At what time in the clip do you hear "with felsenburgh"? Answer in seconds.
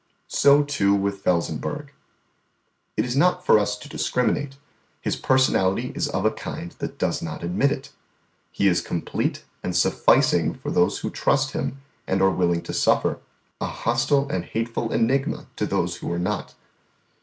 0.95-1.89